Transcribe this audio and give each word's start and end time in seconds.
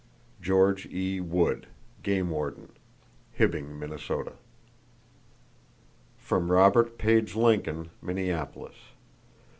—(George 0.41 0.87
E. 0.87 1.19
Wood, 1.21 1.67
Game 2.01 2.31
Warden, 2.31 2.69
Hibbing, 3.37 3.77
Minnesota.) 3.77 4.33
From 6.17 6.51
Robert 6.51 6.97
Page 6.97 7.35
Lincoln, 7.35 7.91
Minneapolis. 8.01 8.77